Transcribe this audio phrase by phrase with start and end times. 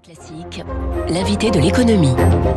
[0.00, 0.64] Classique,
[1.10, 2.14] l'invité de l'économie.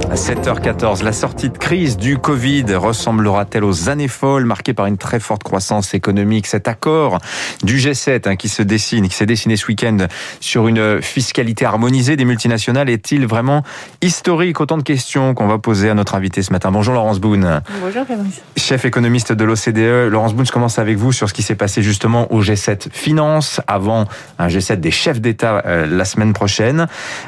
[0.09, 4.97] À 7h14, la sortie de crise du Covid ressemblera-t-elle aux années folles marquées par une
[4.97, 6.47] très forte croissance économique?
[6.47, 7.19] Cet accord
[7.61, 9.97] du G7 hein, qui se dessine, qui s'est dessiné ce week-end
[10.39, 13.63] sur une fiscalité harmonisée des multinationales est-il vraiment
[14.01, 14.61] historique?
[14.61, 16.71] Autant de questions qu'on va poser à notre invité ce matin.
[16.71, 17.61] Bonjour Laurence Boone.
[17.81, 18.43] Bonjour Fabrice.
[18.55, 20.09] Chef économiste de l'OCDE.
[20.09, 23.59] Laurence Boone, je commence avec vous sur ce qui s'est passé justement au G7 Finance
[23.67, 24.05] avant
[24.39, 26.87] un G7 des chefs d'État euh, la semaine prochaine.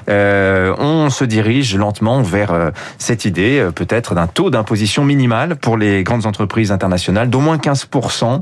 [0.09, 5.55] Euh, on se dirige lentement vers euh, cette idée, euh, peut-être d'un taux d'imposition minimal
[5.55, 8.41] pour les grandes entreprises internationales d'au moins 15%,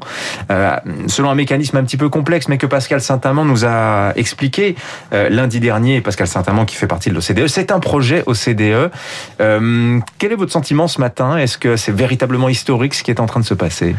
[1.08, 4.76] selon un mécanisme un petit peu complexe, mais que Pascal Saint-Amand nous a expliqué
[5.12, 6.02] lundi dernier.
[6.02, 8.92] Pascal Saint-Amand qui fait partie de l'OCDE, c'est un projet OCDE.
[9.38, 11.38] quel est votre sentiment ce matin?
[11.38, 13.96] Est-ce que c'est véritablement historique ce qui est en train de se passer?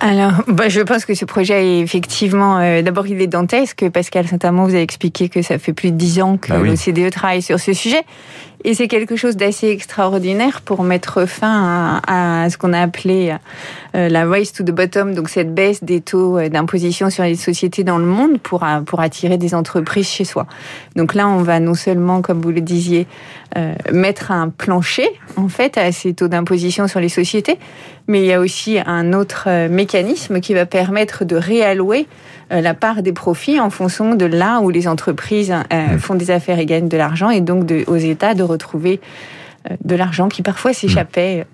[0.00, 3.88] Alors, bah, je pense que ce projet est effectivement, euh, d'abord, il est dantesque.
[3.90, 7.10] Pascal Saint-Amand vous a expliqué que ça fait plus de dix ans que bah l'OCDE
[7.10, 8.02] travaille sur ce sujet.
[8.66, 13.34] Et c'est quelque chose d'assez extraordinaire pour mettre fin à, ce qu'on a appelé
[13.94, 17.34] euh, la race to the bottom, donc cette baisse des taux euh, d'imposition sur les
[17.34, 20.46] sociétés dans le monde pour, pour attirer des entreprises chez soi.
[20.96, 23.06] Donc là, on va non seulement, comme vous le disiez,
[23.92, 27.56] mettre un plancher, en fait, à ces taux d'imposition sur les sociétés,
[28.08, 32.06] mais il y a aussi un autre mécanisme qui va permettre de réallouer
[32.50, 35.98] la part des profits en fonction de là où les entreprises mmh.
[35.98, 39.00] font des affaires et gagnent de l'argent, et donc de, aux États de retrouver
[39.70, 41.46] euh, de l'argent qui parfois s'échappait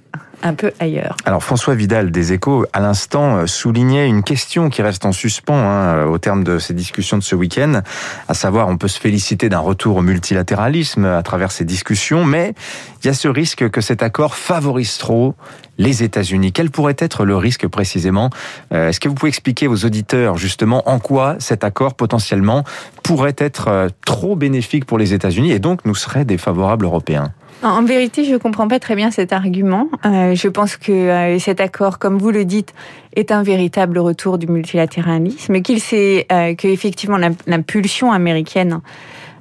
[0.42, 1.16] un peu ailleurs.
[1.24, 5.54] Alors François Vidal des Échos, à l'instant, euh, soulignait une question qui reste en suspens
[5.54, 7.82] hein, au terme de ces discussions de ce week-end,
[8.28, 12.54] à savoir on peut se féliciter d'un retour au multilatéralisme à travers ces discussions, mais
[13.02, 15.34] il y a ce risque que cet accord favorise trop
[15.78, 16.52] les États-Unis.
[16.52, 18.30] Quel pourrait être le risque précisément?
[18.72, 22.64] Euh, Est-ce que vous pouvez expliquer aux auditeurs justement en quoi cet accord potentiellement
[23.02, 25.52] pourrait être euh, trop bénéfique pour les États-Unis?
[25.52, 27.32] Et donc nous serait défavorable européens?
[27.62, 29.88] En vérité, je ne comprends pas très bien cet argument.
[30.04, 32.74] Euh, je pense que euh, cet accord, comme vous le dites,
[33.14, 38.80] est un véritable retour du multilatéralisme, qu'il sait euh, que effectivement l'impulsion américaine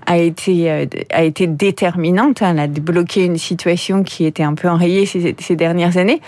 [0.06, 2.42] a été a été déterminante.
[2.42, 6.20] Hein, elle a débloqué une situation qui était un peu enrayée ces, ces dernières années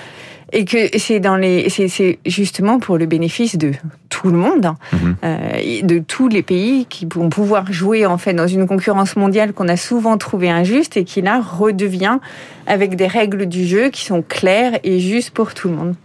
[0.54, 3.72] et que c'est dans les, c'est justement pour le bénéfice de
[4.10, 4.76] tout le monde, hein.
[4.94, 5.16] mhm.
[5.24, 9.54] euh, de tous les pays qui vont pouvoir jouer en fait dans une concurrence mondiale
[9.54, 12.20] qu'on a souvent trouvé injuste et qui là redevient
[12.68, 15.96] avec des règles du jeu qui sont claires et justes pour tout le monde.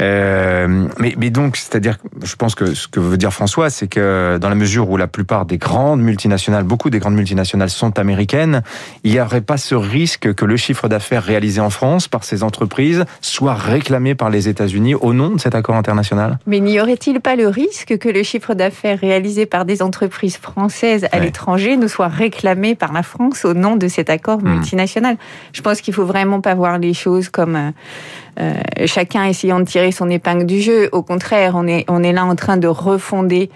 [0.00, 4.38] Euh, mais, mais, donc, c'est-à-dire, je pense que ce que veut dire François, c'est que
[4.40, 8.62] dans la mesure où la plupart des grandes multinationales, beaucoup des grandes multinationales sont américaines,
[9.04, 12.42] il n'y aurait pas ce risque que le chiffre d'affaires réalisé en France par ces
[12.42, 16.38] entreprises soit réclamé par les États-Unis au nom de cet accord international?
[16.46, 21.06] Mais n'y aurait-il pas le risque que le chiffre d'affaires réalisé par des entreprises françaises
[21.12, 24.48] à l'étranger ne soit réclamé par la France au nom de cet accord hmm.
[24.48, 25.16] multinational?
[25.52, 27.70] Je pense qu'il faut vraiment pas voir les choses comme euh,
[28.38, 28.54] euh,
[28.86, 30.88] chacun essayant de tirer son épingle du jeu.
[30.92, 33.50] Au contraire, on est, on est là en train de refonder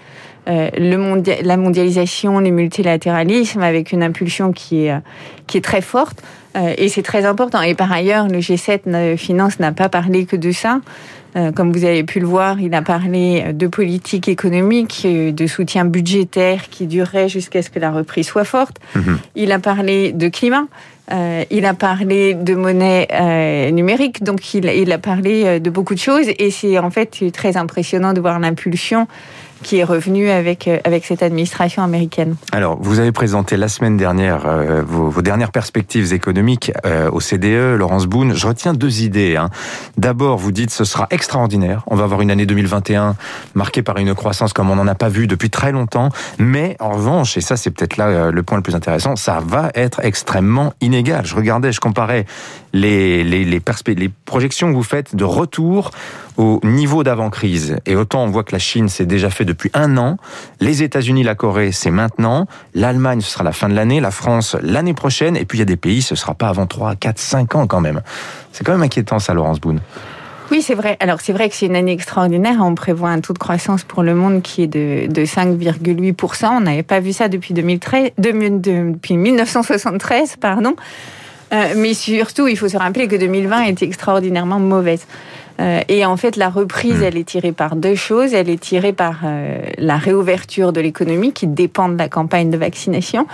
[0.47, 4.99] euh, le la mondialisation, le multilatéralisme avec une impulsion qui est, euh,
[5.47, 6.21] qui est très forte.
[6.77, 7.61] et c'est très important.
[7.61, 10.79] Et par ailleurs, le G7 Finance n'a pas parlé que de ça.
[11.53, 16.69] Comme vous avez pu le voir, il a parlé de politique économique, de soutien budgétaire
[16.69, 18.77] qui durerait jusqu'à ce que la reprise soit forte.
[18.95, 19.17] Mm-hmm.
[19.35, 20.67] Il a parlé de climat.
[21.11, 25.69] Euh, il a parlé de monnaie euh, numérique, donc il, il, a parlé euh, de
[25.69, 29.07] beaucoup de choses et c'est en fait très impressionnant de voir l'impulsion
[29.63, 32.35] qui est revenu avec, euh, avec cette administration américaine.
[32.51, 37.75] Alors, vous avez présenté la semaine dernière euh, vos, dernières perspectives économiques euh, au CDE,
[37.77, 38.33] Laurence Boone.
[38.35, 39.35] Je retiens deux idées.
[39.35, 39.49] Hein.
[39.97, 41.83] D'abord, vous dites ce sera extraordinaire.
[41.87, 43.15] On va avoir une année 2021
[43.53, 46.09] marquée par une croissance comme on n'en a pas vu depuis très longtemps.
[46.37, 49.71] Mais en revanche, et ça c'est peut-être là le point le plus intéressant, ça va
[49.75, 51.25] être extrêmement inégal.
[51.25, 52.25] Je regardais, je comparais
[52.73, 55.91] les, les projections que vous faites de retour
[56.37, 57.77] au niveau d'avant-crise.
[57.85, 60.17] Et autant on voit que la Chine s'est déjà fait depuis un an,
[60.59, 64.55] les États-Unis, la Corée, c'est maintenant, l'Allemagne, ce sera la fin de l'année, la France,
[64.61, 67.17] l'année prochaine, et puis il y a des pays, ce sera pas avant 3, 4,
[67.17, 68.01] 5 ans quand même.
[68.51, 69.79] C'est quand même inquiétant ça, Laurence Boone.
[70.51, 70.95] Oui, c'est vrai.
[70.99, 72.57] Alors, c'est vrai que c'est une année extraordinaire.
[72.61, 76.45] On prévoit un taux de croissance pour le monde qui est de, de 5,8%.
[76.45, 80.75] On n'avait pas vu ça depuis, 2013, depuis 1973, pardon.
[81.53, 85.05] Euh, mais surtout, il faut se rappeler que 2020 était extraordinairement mauvaise.
[85.59, 87.03] Euh, et en fait, la reprise, hmm.
[87.03, 88.33] elle est tirée par deux choses.
[88.33, 92.57] Elle est tirée par euh, la réouverture de l'économie qui dépend de la campagne de
[92.57, 93.27] vaccination.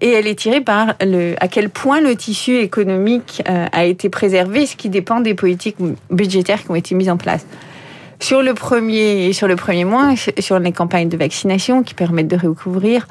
[0.00, 4.08] Et elle est tirée par le, à quel point le tissu économique euh, a été
[4.08, 5.76] préservé, ce qui dépend des politiques
[6.10, 7.46] budgétaires qui ont été mises en place.
[8.22, 12.36] Sur le premier, sur le premier mois, sur les campagnes de vaccination qui permettent de
[12.36, 13.08] recouvrir,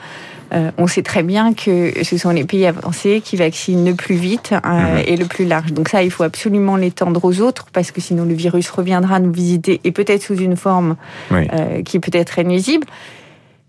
[0.54, 4.16] euh, on sait très bien que ce sont les pays avancés qui vaccinent le plus
[4.16, 5.04] vite euh, mhm.
[5.06, 5.74] et le plus large.
[5.74, 9.34] Donc ça, il faut absolument l'étendre aux autres parce que sinon le virus reviendra nous
[9.34, 10.96] visiter et peut-être sous une forme
[11.34, 12.88] euh, qui peut être nuisible.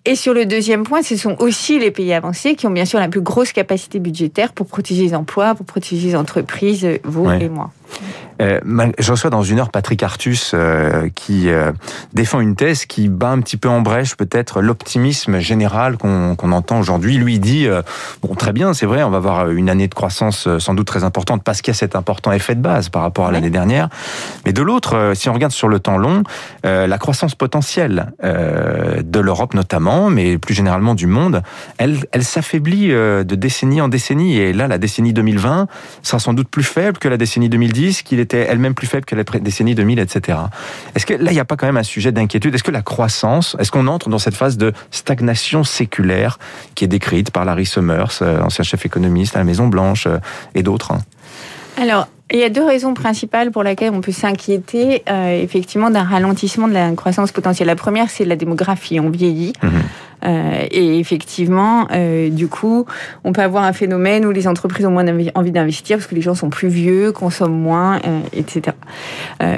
[0.05, 3.01] Et sur le deuxième point, ce sont aussi les pays avancés qui ont bien sûr
[3.01, 7.49] la plus grosse capacité budgétaire pour protéger les emplois, pour protéger les entreprises, vous et
[7.49, 7.73] moi.
[8.43, 8.61] Euh,
[8.99, 11.73] je reçois dans une heure Patrick Artus euh, qui euh,
[12.13, 16.81] défend une thèse qui bat un petit peu en brèche peut-être l'optimisme général qu'on entend
[16.81, 17.17] aujourd'hui.
[17.17, 17.69] Lui dit
[18.23, 21.05] bon très bien, c'est vrai, on va avoir une année de croissance sans doute très
[21.05, 23.89] importante parce qu'il y a cet important effet de base par rapport à l'année dernière.
[24.45, 26.23] Mais de l'autre, si on regarde sur le temps long,
[26.65, 31.43] la croissance potentielle de l'Europe notamment, mais plus généralement du monde,
[31.79, 34.39] elle, elle s'affaiblit de décennie en décennie.
[34.39, 35.67] Et là, la décennie 2020
[36.03, 39.17] sera sans doute plus faible que la décennie 2010, qu'il était elle-même plus faible que
[39.17, 40.39] la décennie 2000, etc.
[40.95, 42.55] Est-ce que là, il n'y a pas quand même un sujet d'inquiétude?
[42.55, 46.39] Est-ce que la croissance, est-ce qu'on entre dans cette phase de stagnation séculaire
[46.75, 50.19] qui est décrite par Larry Summers, euh, ancien chef économiste à la Maison Blanche, euh,
[50.55, 50.93] et d'autres
[51.77, 56.03] Alors, il y a deux raisons principales pour lesquelles on peut s'inquiéter euh, effectivement d'un
[56.03, 57.69] ralentissement de la croissance potentielle.
[57.69, 59.01] La première, c'est la démographie.
[59.01, 59.53] On vieillit.
[59.63, 59.71] Mhm.
[60.25, 62.87] Euh, et effectivement, euh, du coup,
[63.25, 66.21] on peut avoir un phénomène où les entreprises ont moins envie d'investir parce que les
[66.21, 68.77] gens sont plus vieux, consomment moins, euh, etc.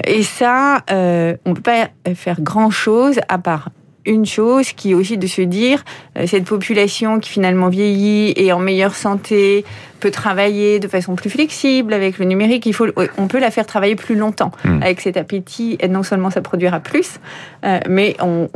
[0.06, 3.68] et ça, on peut pas faire grand chose à part
[4.06, 5.84] une chose qui est aussi de se dire
[6.18, 9.64] euh, cette population qui finalement vieillit et en meilleure santé
[10.00, 12.66] peut travailler de façon plus flexible avec le numérique.
[12.66, 12.86] Il faut,
[13.16, 14.82] on peut la faire travailler plus longtemps hmm.
[14.82, 15.78] avec cet appétit.
[15.80, 17.20] Et non seulement ça produira plus,
[17.64, 18.48] euh, mais on,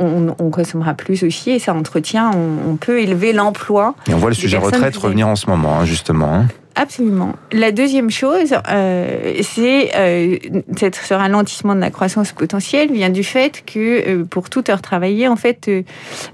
[0.51, 2.31] consommera plus aussi et ça entretient.
[2.67, 3.95] On, peut élever l'emploi.
[4.07, 6.33] Et on voit le sujet retraite revenir en ce moment, hein, justement.
[6.33, 6.47] Hein.
[6.79, 7.33] Absolument.
[7.51, 10.37] La deuxième chose, euh, c'est euh,
[10.77, 15.27] ce ralentissement de la croissance potentielle vient du fait que euh, pour toute heure travaillée,
[15.27, 15.81] en fait, euh,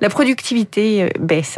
[0.01, 1.57] la productivité baisse.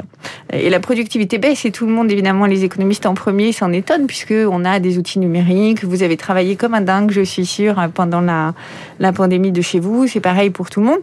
[0.54, 4.08] Et la productivité baisse et tout le monde, évidemment, les économistes en premier s'en étonnent
[4.08, 5.84] puisque on a des outils numériques.
[5.84, 8.54] Vous avez travaillé comme un dingue, je suis sûre, pendant la,
[9.02, 10.08] la pandémie de chez vous.
[10.08, 11.02] C'est pareil pour tout le monde.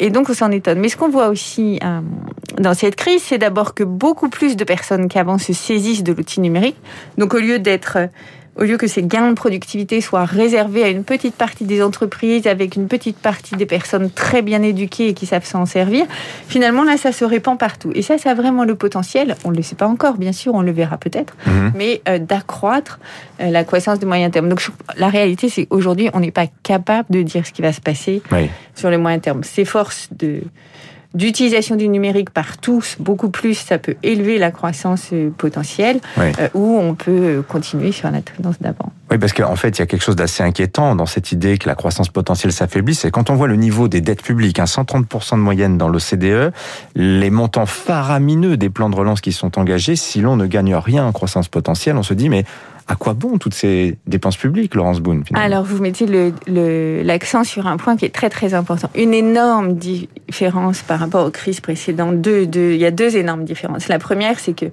[0.00, 0.80] et donc, on s'en étonne.
[0.80, 1.78] Mais ce qu'on voit aussi
[2.58, 6.40] dans cette crise, c'est d'abord que beaucoup plus de personnes qu'avant se saisissent de l'outil
[6.40, 6.76] numérique.
[7.18, 7.98] Donc au lieu d'être
[8.56, 12.46] au lieu que ces gains de productivité soient réservés à une petite partie des entreprises,
[12.46, 16.06] avec une petite partie des personnes très bien éduquées et qui savent s'en servir,
[16.46, 17.90] finalement, là, ça se répand partout.
[17.94, 20.54] Et ça, ça a vraiment le potentiel, on ne le sait pas encore, bien sûr,
[20.54, 21.72] on le verra peut-être, mhm.
[21.74, 23.00] mais euh, d'accroître
[23.40, 24.48] euh, la croissance du moyen terme.
[24.48, 24.64] Donc,
[24.96, 28.22] la réalité, c'est qu'aujourd'hui, on n'est pas capable de dire ce qui va se passer
[28.74, 29.42] sur le moyen terme.
[29.42, 30.42] Ces forces de
[31.14, 36.48] d'utilisation du numérique par tous, beaucoup plus, ça peut élever la croissance euh, potentielle, euh,
[36.54, 38.92] ou on peut euh, continuer sur la tendance d'avant.
[39.10, 41.68] Oui, parce qu'en fait, il y a quelque chose d'assez inquiétant dans cette idée que
[41.68, 42.94] la croissance potentielle s'affaiblit.
[42.94, 46.52] C'est quand on voit le niveau des dettes publiques, hein, 130% de moyenne dans l'OCDE,
[46.94, 51.04] les montants faramineux des plans de relance qui sont engagés, si l'on ne gagne rien
[51.04, 52.44] en croissance potentielle, on se dit, mais
[52.86, 56.06] à quoi bon toutes ces dépenses publiques, Laurence Boone Alors, vous mettez
[57.02, 58.90] l'accent sur un point qui est très très important.
[58.94, 62.26] Une énorme différence par rapport aux crises précédentes.
[62.26, 63.88] Il y a deux énormes différences.
[63.88, 64.66] La première, c'est que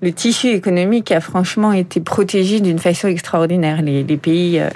[0.00, 3.82] le tissu économique a franchement été protégé d'une façon extraordinaire.
[3.82, 4.68] Les, pays euh,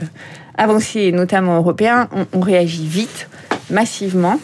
[0.57, 3.29] avancés, notamment européens, ont, réagi vite,
[3.71, 4.39] massivement.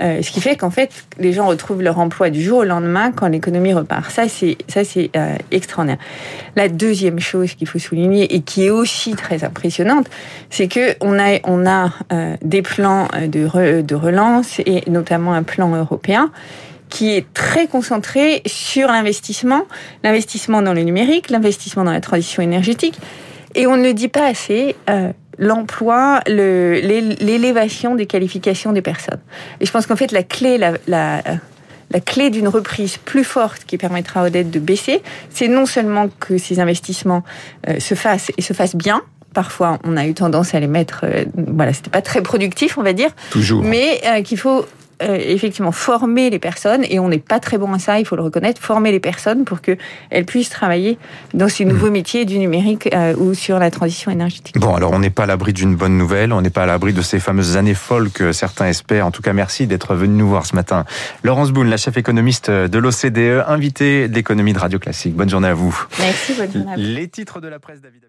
[0.00, 3.10] Euh, ce qui fait qu'en fait, les gens retrouvent leur emploi du jour au lendemain
[3.10, 4.08] quand l'économie repart.
[4.12, 5.98] Ça, c'est ça, c'est euh, extraordinaire.
[6.54, 10.08] La deuxième chose qu'il faut souligner et qui est aussi très impressionnante,
[10.50, 11.90] c'est que on a on a
[12.42, 16.30] des plans de de relance et notamment un plan européen
[16.88, 19.64] qui est très concentré sur l'investissement,
[20.04, 22.98] l'investissement dans le numérique, l'investissement dans la transition énergétique.
[23.54, 29.20] Et on ne le dit pas assez, euh, l'emploi, l'élévation des qualifications des personnes.
[29.60, 31.22] Et je pense qu'en fait, la clé, la, la,
[31.90, 36.08] la clé d'une reprise plus forte qui permettra aux dettes de baisser, c'est non seulement
[36.20, 37.22] que ces investissements
[37.68, 39.02] euh, se fassent et se fassent bien,
[39.32, 42.82] parfois on a eu tendance à les mettre, euh, voilà, c'était pas très productif, on
[42.82, 43.10] va dire.
[43.30, 43.62] Toujours.
[43.62, 44.66] Mais euh, qu'il faut
[45.02, 48.16] euh, effectivement former les personnes, et on n'est pas très bon à ça, il faut
[48.16, 50.98] le reconnaître, former les personnes pour qu'elles puissent travailler
[51.34, 54.58] dans ces nouveaux métiers du numérique euh, ou sur la transition énergétique.
[54.58, 56.92] Bon, alors on n'est pas à l'abri d'une bonne nouvelle, on n'est pas à l'abri
[56.92, 59.06] de ces fameuses années folles que certains espèrent.
[59.06, 60.84] En tout cas, merci d'être venu nous voir ce matin.
[61.22, 65.14] Laurence Boone, la chef économiste de l'OCDE, invitée de l'économie de Radio Classique.
[65.14, 65.86] Bonne journée à vous.
[65.98, 66.82] Merci, bonne journée à vous.
[66.82, 68.08] Les titres de la presse, David.